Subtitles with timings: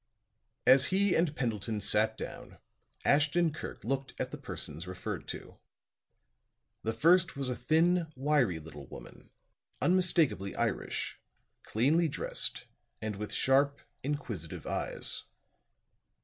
[0.65, 2.57] As he and Pendleton sat down,
[3.05, 5.57] Ashton Kirk looked at the persons referred to.
[6.81, 9.29] The first was a thin, wiry little woman,
[9.79, 11.19] unmistakably Irish,
[11.61, 12.65] cleanly dressed
[12.99, 15.25] and with sharp, inquisitive eyes.